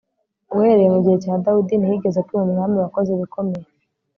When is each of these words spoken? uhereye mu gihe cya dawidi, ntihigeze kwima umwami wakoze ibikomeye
uhereye 0.55 0.89
mu 0.93 0.99
gihe 1.03 1.17
cya 1.23 1.33
dawidi, 1.43 1.73
ntihigeze 1.77 2.19
kwima 2.25 2.45
umwami 2.47 2.75
wakoze 2.83 3.09
ibikomeye 3.13 3.67